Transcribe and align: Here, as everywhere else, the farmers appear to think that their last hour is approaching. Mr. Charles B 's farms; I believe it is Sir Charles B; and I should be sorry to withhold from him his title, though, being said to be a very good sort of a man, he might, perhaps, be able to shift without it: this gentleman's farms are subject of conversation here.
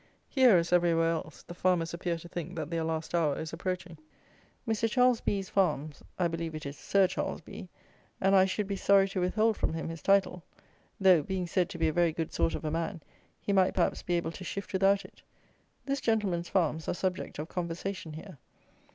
Here, 0.27 0.57
as 0.57 0.73
everywhere 0.73 1.11
else, 1.11 1.43
the 1.43 1.53
farmers 1.53 1.93
appear 1.93 2.17
to 2.17 2.27
think 2.27 2.55
that 2.55 2.71
their 2.71 2.83
last 2.83 3.13
hour 3.13 3.37
is 3.37 3.53
approaching. 3.53 3.99
Mr. 4.67 4.89
Charles 4.89 5.21
B 5.21 5.39
's 5.39 5.47
farms; 5.49 6.01
I 6.17 6.27
believe 6.27 6.55
it 6.55 6.65
is 6.65 6.75
Sir 6.75 7.05
Charles 7.05 7.39
B; 7.39 7.69
and 8.19 8.35
I 8.35 8.45
should 8.45 8.65
be 8.65 8.75
sorry 8.75 9.07
to 9.09 9.21
withhold 9.21 9.57
from 9.57 9.73
him 9.75 9.89
his 9.89 10.01
title, 10.01 10.41
though, 10.99 11.21
being 11.21 11.45
said 11.45 11.69
to 11.69 11.77
be 11.77 11.87
a 11.87 11.93
very 11.93 12.13
good 12.13 12.33
sort 12.33 12.55
of 12.55 12.65
a 12.65 12.71
man, 12.71 13.03
he 13.39 13.53
might, 13.53 13.75
perhaps, 13.75 14.01
be 14.01 14.15
able 14.15 14.31
to 14.31 14.43
shift 14.43 14.73
without 14.73 15.05
it: 15.05 15.21
this 15.85 16.01
gentleman's 16.01 16.49
farms 16.49 16.87
are 16.87 16.95
subject 16.95 17.37
of 17.37 17.47
conversation 17.49 18.13
here. 18.13 18.39